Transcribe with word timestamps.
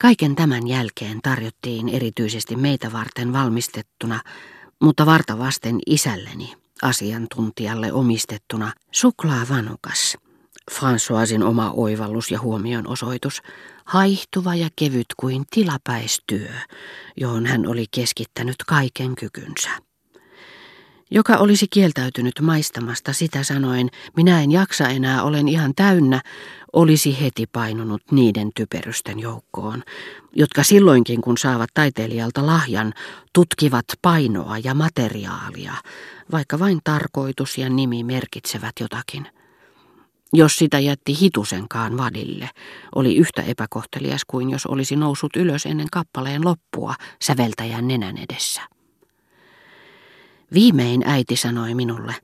Kaiken 0.00 0.34
tämän 0.34 0.68
jälkeen 0.68 1.18
tarjottiin 1.22 1.88
erityisesti 1.88 2.56
meitä 2.56 2.92
varten 2.92 3.32
valmistettuna, 3.32 4.20
mutta 4.82 5.06
vartavasten 5.06 5.78
isälleni, 5.86 6.54
asiantuntijalle 6.82 7.92
omistettuna, 7.92 8.72
suklaavanukas. 8.90 10.16
Françoisin 10.72 11.44
oma 11.44 11.70
oivallus 11.70 12.30
ja 12.30 12.40
huomion 12.40 12.86
osoitus, 12.86 13.42
haihtuva 13.84 14.54
ja 14.54 14.68
kevyt 14.76 15.06
kuin 15.16 15.44
tilapäistyö, 15.50 16.50
johon 17.16 17.46
hän 17.46 17.66
oli 17.66 17.84
keskittänyt 17.90 18.56
kaiken 18.66 19.14
kykynsä 19.14 19.70
joka 21.10 21.36
olisi 21.36 21.66
kieltäytynyt 21.70 22.40
maistamasta 22.40 23.12
sitä 23.12 23.42
sanoen, 23.42 23.88
minä 24.16 24.42
en 24.42 24.52
jaksa 24.52 24.88
enää, 24.88 25.22
olen 25.22 25.48
ihan 25.48 25.72
täynnä, 25.76 26.20
olisi 26.72 27.20
heti 27.20 27.46
painunut 27.46 28.02
niiden 28.10 28.50
typerysten 28.54 29.18
joukkoon, 29.18 29.82
jotka 30.32 30.62
silloinkin 30.62 31.20
kun 31.20 31.38
saavat 31.38 31.70
taiteilijalta 31.74 32.46
lahjan, 32.46 32.92
tutkivat 33.32 33.84
painoa 34.02 34.58
ja 34.58 34.74
materiaalia, 34.74 35.74
vaikka 36.32 36.58
vain 36.58 36.80
tarkoitus 36.84 37.58
ja 37.58 37.68
nimi 37.68 38.04
merkitsevät 38.04 38.72
jotakin. 38.80 39.26
Jos 40.32 40.56
sitä 40.56 40.78
jätti 40.78 41.20
hitusenkaan 41.20 41.96
vadille, 41.96 42.50
oli 42.94 43.16
yhtä 43.16 43.42
epäkohtelias 43.42 44.24
kuin 44.26 44.50
jos 44.50 44.66
olisi 44.66 44.96
noussut 44.96 45.36
ylös 45.36 45.66
ennen 45.66 45.88
kappaleen 45.92 46.44
loppua 46.44 46.94
säveltäjän 47.22 47.88
nenän 47.88 48.16
edessä. 48.18 48.79
Viimein 50.54 51.02
äiti 51.06 51.36
sanoi 51.36 51.74
minulle, 51.74 52.14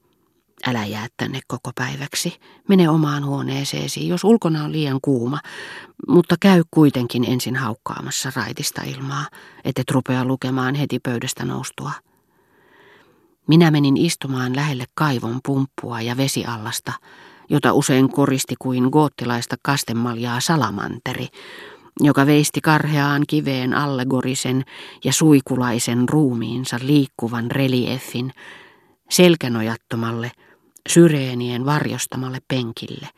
älä 0.67 0.87
jää 0.87 1.07
tänne 1.17 1.41
koko 1.47 1.71
päiväksi, 1.75 2.41
mene 2.69 2.89
omaan 2.89 3.25
huoneeseesi, 3.25 4.09
jos 4.09 4.25
ulkona 4.25 4.65
on 4.65 4.73
liian 4.73 4.99
kuuma, 5.03 5.41
mutta 6.09 6.37
käy 6.41 6.63
kuitenkin 6.71 7.25
ensin 7.25 7.57
haukkaamassa 7.57 8.33
raitista 8.37 8.83
ilmaa, 8.83 9.27
et 9.65 9.91
rupea 9.91 10.25
lukemaan 10.25 10.75
heti 10.75 10.99
pöydästä 10.99 11.45
noustua. 11.45 11.93
Minä 13.47 13.71
menin 13.71 13.97
istumaan 13.97 14.57
lähelle 14.57 14.85
kaivon 14.95 15.41
pumppua 15.47 16.01
ja 16.01 16.17
vesiallasta, 16.17 16.93
jota 17.49 17.73
usein 17.73 18.13
koristi 18.13 18.55
kuin 18.59 18.85
goottilaista 18.85 19.57
kastemaljaa 19.63 20.41
salamanteri, 20.41 21.29
joka 22.01 22.27
veisti 22.27 22.61
karheaan 22.61 23.23
kiveen 23.29 23.75
allegorisen 23.75 24.65
ja 25.05 25.13
suikulaisen 25.13 26.09
ruumiinsa 26.09 26.79
liikkuvan 26.83 27.51
reliefin 27.51 28.33
selkänojattomalle, 29.11 30.33
syreenien 30.89 31.65
varjostamalle 31.65 32.39
penkille, 32.49 33.09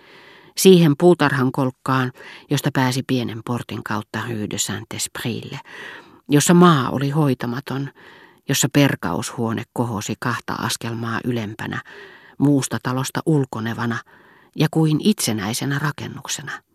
siihen 0.56 0.94
puutarhan 0.98 1.52
kolkkaan, 1.52 2.12
josta 2.50 2.70
pääsi 2.72 3.02
pienen 3.06 3.40
portin 3.44 3.84
kautta 3.84 4.22
Saint-Esprille, 4.56 5.58
jossa 6.28 6.54
maa 6.54 6.90
oli 6.90 7.10
hoitamaton, 7.10 7.90
jossa 8.48 8.68
perkaushuone 8.72 9.62
kohosi 9.72 10.14
kahta 10.20 10.52
askelmaa 10.52 11.20
ylempänä, 11.24 11.82
muusta 12.38 12.78
talosta 12.82 13.20
ulkonevana 13.26 13.98
ja 14.56 14.68
kuin 14.70 15.00
itsenäisenä 15.04 15.78
rakennuksena. 15.78 16.67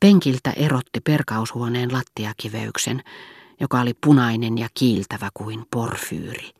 Penkiltä 0.00 0.50
erotti 0.50 1.00
perkaushuoneen 1.00 1.92
lattiakiveyksen, 1.92 3.02
joka 3.60 3.80
oli 3.80 3.94
punainen 4.06 4.58
ja 4.58 4.68
kiiltävä 4.74 5.28
kuin 5.34 5.64
porfyyri. 5.70 6.50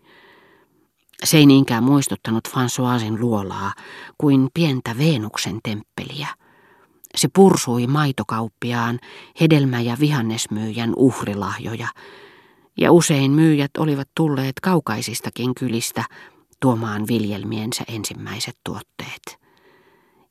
Se 1.24 1.36
ei 1.36 1.46
niinkään 1.46 1.84
muistuttanut 1.84 2.48
Françoisin 2.48 3.20
luolaa 3.20 3.72
kuin 4.18 4.48
pientä 4.54 4.98
Veenuksen 4.98 5.58
temppeliä. 5.62 6.28
Se 7.16 7.28
pursui 7.34 7.86
maitokauppiaan, 7.86 8.98
hedelmä- 9.40 9.80
ja 9.80 9.96
vihannesmyyjän 10.00 10.92
uhrilahjoja, 10.96 11.88
ja 12.76 12.92
usein 12.92 13.30
myyjät 13.30 13.70
olivat 13.78 14.08
tulleet 14.16 14.60
kaukaisistakin 14.62 15.54
kylistä 15.54 16.04
tuomaan 16.60 17.06
viljelmiensä 17.08 17.84
ensimmäiset 17.88 18.56
tuotteet 18.64 19.39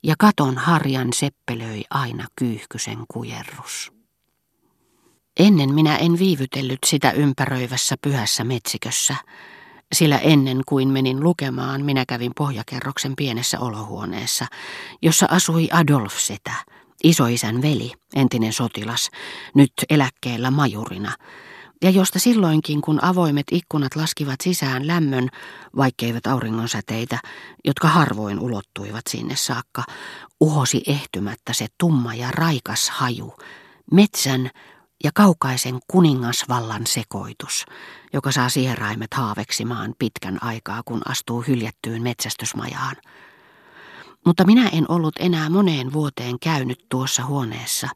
ja 0.03 0.15
katon 0.19 0.57
harjan 0.57 1.13
seppelöi 1.13 1.81
aina 1.89 2.27
kyyhkysen 2.35 2.97
kujerrus. 3.07 3.91
Ennen 5.39 5.73
minä 5.73 5.97
en 5.97 6.19
viivytellyt 6.19 6.79
sitä 6.85 7.11
ympäröivässä 7.11 7.95
pyhässä 8.01 8.43
metsikössä, 8.43 9.15
sillä 9.93 10.17
ennen 10.17 10.61
kuin 10.65 10.87
menin 10.89 11.23
lukemaan, 11.23 11.85
minä 11.85 12.03
kävin 12.07 12.31
pohjakerroksen 12.37 13.15
pienessä 13.15 13.59
olohuoneessa, 13.59 14.45
jossa 15.01 15.27
asui 15.29 15.69
Adolf 15.71 16.17
Setä, 16.17 16.53
isoisän 17.03 17.61
veli, 17.61 17.91
entinen 18.15 18.53
sotilas, 18.53 19.09
nyt 19.55 19.73
eläkkeellä 19.89 20.51
majurina, 20.51 21.11
ja 21.83 21.89
josta 21.89 22.19
silloinkin, 22.19 22.81
kun 22.81 23.03
avoimet 23.03 23.47
ikkunat 23.51 23.95
laskivat 23.95 24.41
sisään 24.43 24.87
lämmön, 24.87 25.29
vaikkeivät 25.77 26.27
auringonsäteitä, 26.27 27.19
jotka 27.65 27.87
harvoin 27.87 28.39
ulottuivat 28.39 29.03
sinne 29.09 29.35
saakka, 29.35 29.83
uhosi 30.39 30.81
ehtymättä 30.87 31.53
se 31.53 31.67
tumma 31.77 32.15
ja 32.15 32.31
raikas 32.31 32.89
haju, 32.89 33.33
metsän 33.91 34.49
ja 35.03 35.11
kaukaisen 35.13 35.79
kuningasvallan 35.87 36.87
sekoitus, 36.87 37.65
joka 38.13 38.31
saa 38.31 38.49
sieraimet 38.49 39.13
haaveksimaan 39.13 39.95
pitkän 39.99 40.43
aikaa, 40.43 40.81
kun 40.85 41.01
astuu 41.05 41.41
hyljättyyn 41.41 42.01
metsästysmajaan. 42.03 42.95
Mutta 44.25 44.45
minä 44.45 44.69
en 44.69 44.85
ollut 44.89 45.15
enää 45.19 45.49
moneen 45.49 45.93
vuoteen 45.93 46.39
käynyt 46.39 46.85
tuossa 46.89 47.25
huoneessa, 47.25 47.87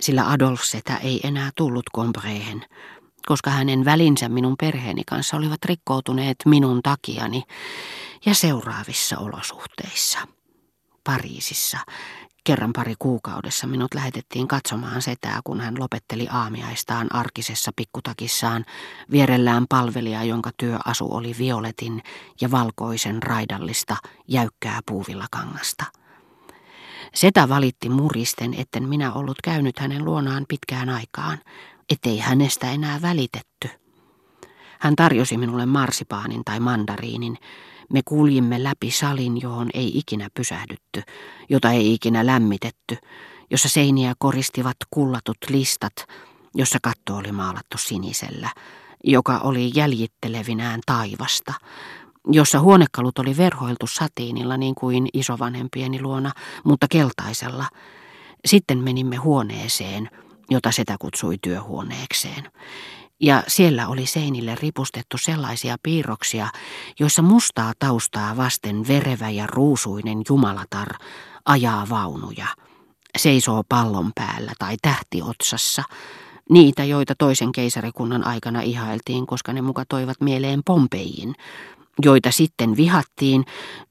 sillä 0.00 0.30
Adolf 0.30 0.62
Setä 0.62 0.96
ei 0.96 1.20
enää 1.24 1.50
tullut 1.56 1.84
kompreen, 1.92 2.64
koska 3.28 3.50
hänen 3.50 3.84
välinsä 3.84 4.28
minun 4.28 4.54
perheeni 4.60 5.02
kanssa 5.06 5.36
olivat 5.36 5.64
rikkoutuneet 5.64 6.36
minun 6.46 6.80
takiani 6.82 7.42
ja 8.26 8.34
seuraavissa 8.34 9.18
olosuhteissa. 9.18 10.18
Pariisissa 11.04 11.78
kerran 12.44 12.72
pari 12.72 12.94
kuukaudessa 12.98 13.66
minut 13.66 13.94
lähetettiin 13.94 14.48
katsomaan 14.48 15.02
setää, 15.02 15.40
kun 15.44 15.60
hän 15.60 15.74
lopetteli 15.78 16.28
aamiaistaan 16.30 17.14
arkisessa 17.14 17.70
pikkutakissaan 17.76 18.64
vierellään 19.10 19.66
palvelija, 19.68 20.24
jonka 20.24 20.50
työasu 20.56 21.14
oli 21.14 21.34
violetin 21.38 22.02
ja 22.40 22.50
valkoisen 22.50 23.22
raidallista 23.22 23.96
jäykkää 24.28 24.80
puuvillakangasta. 24.86 25.84
Setä 27.14 27.48
valitti 27.48 27.88
muristen, 27.88 28.54
etten 28.54 28.88
minä 28.88 29.12
ollut 29.12 29.38
käynyt 29.44 29.78
hänen 29.78 30.04
luonaan 30.04 30.44
pitkään 30.48 30.88
aikaan, 30.88 31.38
ettei 31.92 32.18
hänestä 32.18 32.70
enää 32.70 33.02
välitetty. 33.02 33.70
Hän 34.78 34.96
tarjosi 34.96 35.36
minulle 35.36 35.66
marsipaanin 35.66 36.44
tai 36.44 36.60
mandariinin. 36.60 37.38
Me 37.92 38.00
kuljimme 38.04 38.64
läpi 38.64 38.90
salin, 38.90 39.40
johon 39.40 39.68
ei 39.74 39.98
ikinä 39.98 40.28
pysähdytty, 40.34 41.02
jota 41.48 41.70
ei 41.70 41.94
ikinä 41.94 42.26
lämmitetty, 42.26 42.96
jossa 43.50 43.68
seiniä 43.68 44.14
koristivat 44.18 44.76
kullatut 44.90 45.38
listat, 45.48 45.92
jossa 46.54 46.78
katto 46.82 47.16
oli 47.16 47.32
maalattu 47.32 47.78
sinisellä, 47.78 48.50
joka 49.04 49.38
oli 49.38 49.70
jäljittelevinään 49.74 50.80
taivasta, 50.86 51.54
jossa 52.26 52.60
huonekalut 52.60 53.18
oli 53.18 53.36
verhoiltu 53.36 53.86
satiinilla 53.86 54.56
niin 54.56 54.74
kuin 54.74 55.08
isovanhempieni 55.12 56.02
luona, 56.02 56.32
mutta 56.64 56.86
keltaisella. 56.90 57.66
Sitten 58.44 58.78
menimme 58.78 59.16
huoneeseen, 59.16 60.10
jota 60.50 60.72
sitä 60.72 60.96
kutsui 60.98 61.38
työhuoneekseen. 61.42 62.50
Ja 63.20 63.42
siellä 63.46 63.88
oli 63.88 64.06
seinille 64.06 64.54
ripustettu 64.54 65.18
sellaisia 65.18 65.76
piirroksia, 65.82 66.48
joissa 67.00 67.22
mustaa 67.22 67.72
taustaa 67.78 68.36
vasten 68.36 68.88
verevä 68.88 69.30
ja 69.30 69.46
ruusuinen 69.46 70.22
jumalatar 70.28 70.88
ajaa 71.44 71.86
vaunuja. 71.90 72.46
Seisoo 73.18 73.62
pallon 73.68 74.12
päällä 74.14 74.52
tai 74.58 74.76
tähtiotsassa, 74.82 75.82
niitä, 76.50 76.84
joita 76.84 77.14
toisen 77.14 77.52
keisarikunnan 77.52 78.26
aikana 78.26 78.60
ihailtiin, 78.60 79.26
koska 79.26 79.52
ne 79.52 79.62
muka 79.62 79.84
toivat 79.88 80.20
mieleen 80.20 80.60
Pompeiin, 80.64 81.34
joita 82.02 82.30
sitten 82.30 82.76
vihattiin 82.76 83.44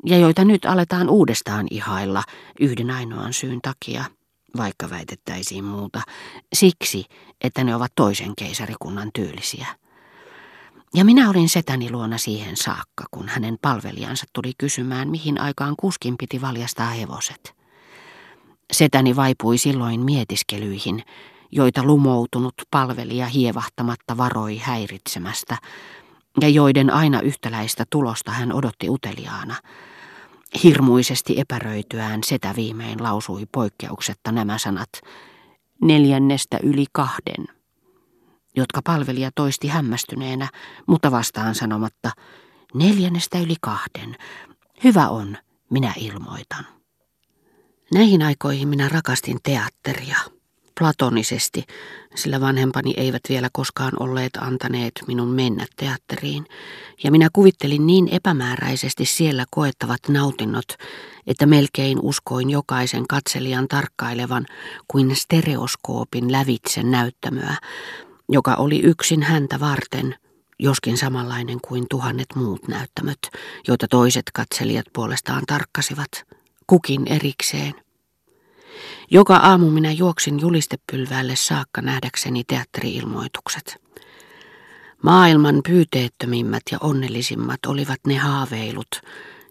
ja 0.06 0.18
joita 0.18 0.46
nyt 0.46 0.66
aletaan 0.66 1.10
uudestaan 1.10 1.68
ihailla 1.72 2.24
yhden 2.60 2.92
ainoan 2.92 3.34
syyn 3.34 3.60
takia– 3.62 4.06
vaikka 4.58 4.90
väitettäisiin 4.90 5.64
muuta, 5.64 6.02
siksi, 6.54 7.06
että 7.42 7.64
ne 7.64 7.76
ovat 7.76 7.92
toisen 7.96 8.34
keisarikunnan 8.38 9.10
tyylisiä. 9.14 9.68
Ja 10.94 11.06
minä 11.06 11.30
olin 11.30 11.50
setäni 11.50 11.92
luona 11.92 12.18
siihen 12.18 12.58
saakka, 12.58 13.04
kun 13.12 13.28
hänen 13.28 13.58
palvelijansa 13.62 14.26
tuli 14.34 14.52
kysymään, 14.58 15.10
mihin 15.10 15.42
aikaan 15.42 15.76
kuskin 15.80 16.16
piti 16.18 16.42
valjastaa 16.42 16.90
hevoset. 16.90 17.54
Setäni 18.74 19.16
vaipui 19.16 19.58
silloin 19.58 20.00
mietiskelyihin, 20.00 21.04
joita 21.52 21.84
lumoutunut 21.84 22.54
palvelija 22.72 23.26
hievahtamatta 23.26 24.18
varoi 24.18 24.58
häiritsemästä, 24.58 25.58
ja 26.42 26.50
joiden 26.50 26.94
aina 26.94 27.22
yhtäläistä 27.22 27.84
tulosta 27.90 28.32
hän 28.32 28.54
odotti 28.54 28.90
uteliaana– 28.90 29.56
Hirmuisesti 30.64 31.40
epäröityään 31.40 32.24
setä 32.24 32.54
viimein 32.56 33.04
lausui 33.04 33.46
poikkeuksetta 33.52 34.32
nämä 34.32 34.58
sanat. 34.58 34.90
neljännestä 35.82 36.60
yli 36.64 36.86
kahden, 36.92 37.48
jotka 38.56 38.82
palvelija 38.84 39.32
toisti 39.36 39.68
hämmästyneenä, 39.68 40.50
mutta 40.88 41.12
vastaan 41.12 41.56
sanomatta, 41.56 42.12
neljännestä 42.74 43.40
yli 43.40 43.56
kahden. 43.62 44.16
Hyvä 44.84 45.10
on, 45.10 45.38
minä 45.70 45.94
ilmoitan. 45.98 46.66
Näihin 47.94 48.22
aikoihin 48.24 48.68
minä 48.68 48.90
rakastin 48.90 49.38
teatteria 49.44 50.18
platonisesti, 50.80 51.64
sillä 52.16 52.42
vanhempani 52.42 52.94
eivät 52.98 53.22
vielä 53.30 53.50
koskaan 53.54 53.94
olleet 54.00 54.38
antaneet 54.38 54.92
minun 55.08 55.28
mennä 55.28 55.66
teatteriin, 55.76 56.46
ja 57.04 57.12
minä 57.12 57.28
kuvittelin 57.34 57.88
niin 57.88 58.08
epämääräisesti 58.12 59.06
siellä 59.06 59.46
koettavat 59.52 60.00
nautinnot, 60.10 60.66
että 61.28 61.46
melkein 61.46 62.00
uskoin 62.02 62.50
jokaisen 62.50 63.08
katselijan 63.08 63.68
tarkkailevan 63.68 64.46
kuin 64.88 65.16
stereoskoopin 65.16 66.32
lävitse 66.32 66.84
näyttämöä, 66.84 67.56
joka 68.30 68.56
oli 68.56 68.80
yksin 68.80 69.24
häntä 69.24 69.60
varten, 69.60 70.16
joskin 70.60 70.98
samanlainen 70.98 71.58
kuin 71.68 71.86
tuhannet 71.90 72.28
muut 72.36 72.68
näyttämöt, 72.68 73.20
joita 73.68 73.88
toiset 73.88 74.26
katselijat 74.34 74.86
puolestaan 74.94 75.44
tarkkasivat, 75.48 76.12
kukin 76.68 77.08
erikseen. 77.08 77.87
Joka 79.12 79.36
aamu 79.36 79.70
minä 79.70 79.92
juoksin 79.92 80.40
julistepylväälle 80.40 81.36
saakka 81.36 81.82
nähdäkseni 81.82 82.44
teatteriilmoitukset. 82.44 83.82
Maailman 85.04 85.62
pyyteettömimmät 85.68 86.64
ja 86.72 86.78
onnellisimmat 86.82 87.60
olivat 87.68 88.00
ne 88.08 88.18
haaveilut, 88.18 89.02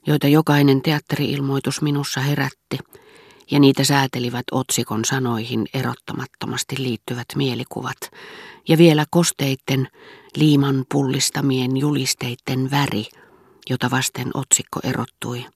joita 0.07 0.29
jokainen 0.29 0.83
teatteriilmoitus 0.83 1.83
minussa 1.83 2.21
herätti, 2.21 2.79
ja 3.51 3.61
niitä 3.61 3.85
säätelivät 3.85 4.45
otsikon 4.53 5.05
sanoihin 5.05 5.67
erottamattomasti 5.75 6.77
liittyvät 6.79 7.27
mielikuvat, 7.37 7.97
ja 8.69 8.79
vielä 8.79 9.07
kosteitten, 9.11 9.89
liiman 10.37 10.85
pullistamien 10.93 11.77
julisteitten 11.77 12.71
väri, 12.71 13.07
jota 13.71 13.91
vasten 13.91 14.31
otsikko 14.35 14.81
erottui 14.85 15.47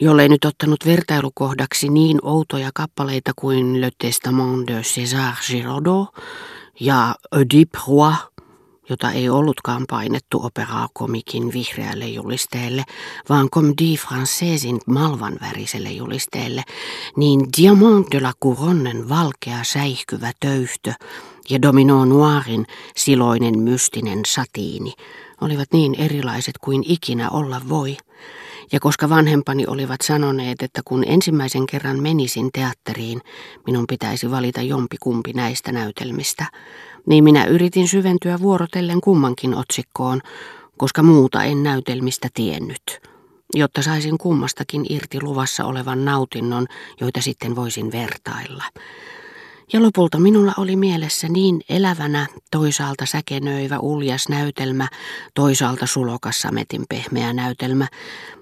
jollei 0.00 0.28
nyt 0.28 0.44
ottanut 0.44 0.86
vertailukohdaksi 0.86 1.88
niin 1.88 2.18
outoja 2.22 2.70
kappaleita 2.74 3.32
kuin 3.36 3.80
Le 3.80 3.90
Testament 3.98 4.66
de 4.66 4.82
César 4.82 5.34
Giraudot 5.46 6.08
ja 6.80 7.14
Oedipe 7.32 7.78
Roi, 7.88 8.12
jota 8.88 9.10
ei 9.10 9.28
ollutkaan 9.28 9.84
painettu 9.90 10.44
operaakomikin 10.44 11.52
vihreälle 11.52 12.06
julisteelle, 12.06 12.84
vaan 13.28 13.48
Comédie 13.50 13.96
Françaisin 13.96 14.78
malvanväriselle 14.86 15.90
julisteelle, 15.90 16.62
niin 17.16 17.40
Diamant 17.58 18.06
de 18.10 18.20
la 18.20 18.32
Couronnen 18.44 19.08
valkea 19.08 19.64
säihkyvä 19.64 20.32
töyhtö 20.40 20.92
ja 21.50 21.62
Domino 21.62 22.04
Noirin 22.04 22.66
siloinen 22.96 23.58
mystinen 23.58 24.20
satiini 24.26 24.92
olivat 25.44 25.68
niin 25.72 25.94
erilaiset 25.94 26.58
kuin 26.58 26.82
ikinä 26.86 27.30
olla 27.30 27.60
voi– 27.68 27.96
ja 28.72 28.80
koska 28.80 29.08
vanhempani 29.08 29.66
olivat 29.66 30.00
sanoneet, 30.00 30.62
että 30.62 30.80
kun 30.84 31.04
ensimmäisen 31.06 31.66
kerran 31.66 32.02
menisin 32.02 32.50
teatteriin, 32.52 33.20
minun 33.66 33.84
pitäisi 33.88 34.30
valita 34.30 34.62
jompikumpi 34.62 35.32
näistä 35.32 35.72
näytelmistä, 35.72 36.46
niin 37.06 37.24
minä 37.24 37.44
yritin 37.44 37.88
syventyä 37.88 38.38
vuorotellen 38.40 39.00
kummankin 39.00 39.54
otsikkoon, 39.54 40.20
koska 40.76 41.02
muuta 41.02 41.44
en 41.44 41.62
näytelmistä 41.62 42.28
tiennyt, 42.34 43.00
jotta 43.54 43.82
saisin 43.82 44.18
kummastakin 44.18 44.86
irti 44.88 45.22
luvassa 45.22 45.64
olevan 45.64 46.04
nautinnon, 46.04 46.66
joita 47.00 47.20
sitten 47.20 47.56
voisin 47.56 47.92
vertailla. 47.92 48.64
Ja 49.74 49.82
lopulta 49.82 50.20
minulla 50.20 50.52
oli 50.58 50.76
mielessä 50.76 51.28
niin 51.28 51.60
elävänä, 51.68 52.26
toisaalta 52.50 53.06
säkenöivä 53.06 53.78
uljas 53.78 54.28
näytelmä, 54.28 54.88
toisaalta 55.34 55.86
sulokassa 55.86 56.52
metin 56.52 56.84
pehmeä 56.88 57.32
näytelmä, 57.32 57.88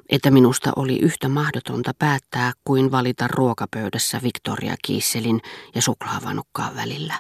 että 0.09 0.31
minusta 0.31 0.73
oli 0.77 0.99
yhtä 0.99 1.29
mahdotonta 1.29 1.93
päättää 1.99 2.53
kuin 2.65 2.91
valita 2.91 3.29
ruokapöydässä 3.29 4.21
Victoria 4.23 4.75
Kiisselin 4.85 5.41
ja 5.75 5.83
suklaavanukkaan 5.83 6.77
välillä. 6.77 7.15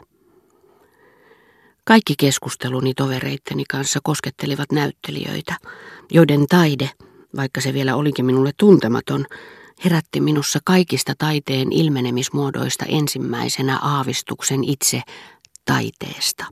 Kaikki 1.84 2.14
keskusteluni 2.18 2.94
tovereitteni 2.94 3.64
kanssa 3.70 4.00
koskettelivat 4.02 4.72
näyttelijöitä, 4.72 5.56
joiden 6.10 6.46
taide, 6.46 6.90
vaikka 7.36 7.60
se 7.60 7.74
vielä 7.74 7.96
olikin 7.96 8.24
minulle 8.24 8.50
tuntematon, 8.56 9.26
herätti 9.84 10.20
minussa 10.20 10.58
kaikista 10.64 11.12
taiteen 11.18 11.72
ilmenemismuodoista 11.72 12.84
ensimmäisenä 12.84 13.78
aavistuksen 13.78 14.64
itse 14.64 15.02
taiteesta. 15.64 16.44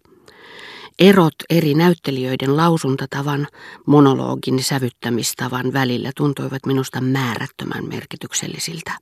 Erot 0.99 1.35
eri 1.51 1.75
näyttelijöiden 1.75 2.57
lausuntatavan, 2.57 3.47
monologin 3.87 4.63
sävyttämistavan 4.63 5.73
välillä 5.73 6.11
tuntuivat 6.17 6.67
minusta 6.67 7.01
määrättömän 7.01 7.89
merkityksellisiltä. 7.89 8.99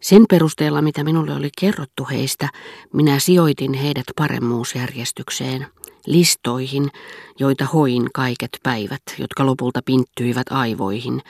Sen 0.00 0.24
perusteella, 0.30 0.82
mitä 0.82 1.04
minulle 1.04 1.34
oli 1.34 1.50
kerrottu 1.60 2.06
heistä, 2.10 2.48
minä 2.92 3.18
sijoitin 3.18 3.74
heidät 3.74 4.06
paremmuusjärjestykseen, 4.16 5.66
listoihin, 6.08 6.90
joita 7.38 7.64
hoin 7.64 8.08
kaiket 8.14 8.58
päivät, 8.62 9.02
jotka 9.18 9.46
lopulta 9.46 9.80
pinttyivät 9.84 10.46
aivoihin, 10.50 11.22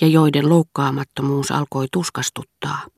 ja 0.00 0.06
joiden 0.06 0.48
loukkaamattomuus 0.48 1.50
alkoi 1.50 1.86
tuskastuttaa. 1.92 2.86